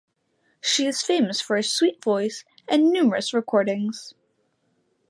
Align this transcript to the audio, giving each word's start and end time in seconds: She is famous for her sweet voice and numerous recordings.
She 0.61 0.87
is 0.87 1.03
famous 1.03 1.41
for 1.41 1.55
her 1.57 1.61
sweet 1.61 2.03
voice 2.03 2.43
and 2.67 2.89
numerous 2.89 3.35
recordings. 3.35 4.15